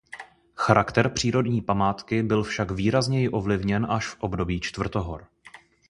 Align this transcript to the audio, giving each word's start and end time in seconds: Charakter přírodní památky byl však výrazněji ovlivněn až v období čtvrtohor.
Charakter 0.55 1.09
přírodní 1.09 1.61
památky 1.61 2.23
byl 2.23 2.43
však 2.43 2.71
výrazněji 2.71 3.29
ovlivněn 3.29 3.87
až 3.89 4.07
v 4.07 4.19
období 4.23 4.59
čtvrtohor. 4.59 5.27